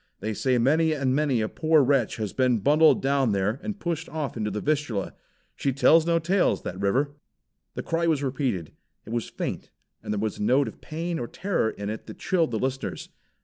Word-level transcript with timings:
They 0.19 0.33
say 0.33 0.57
many 0.57 0.93
and 0.93 1.13
many 1.13 1.41
a 1.41 1.47
poor 1.47 1.83
wretch 1.83 2.15
has 2.15 2.33
been 2.33 2.57
bundled 2.57 3.03
down 3.03 3.33
there 3.33 3.59
and 3.61 3.79
pushed 3.79 4.09
off 4.09 4.35
into 4.35 4.49
the 4.49 4.59
Vistula. 4.59 5.13
She 5.55 5.71
tells 5.71 6.07
no 6.07 6.17
tales, 6.17 6.63
that 6.63 6.79
river." 6.79 7.13
The 7.75 7.83
cry 7.83 8.07
was 8.07 8.23
repeated. 8.23 8.71
It 9.05 9.11
was 9.13 9.29
faint, 9.29 9.69
and 10.01 10.11
there 10.11 10.17
was 10.19 10.39
a 10.39 10.41
note 10.41 10.67
of 10.67 10.81
pain 10.81 11.19
or 11.19 11.27
terror 11.27 11.69
in 11.69 11.91
it 11.91 12.07
that 12.07 12.17
chilled 12.17 12.49
the 12.49 12.57
listeners. 12.57 13.09